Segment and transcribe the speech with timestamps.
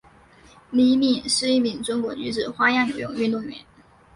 [0.71, 3.55] 李敏是一名中国女子花样游泳运动员。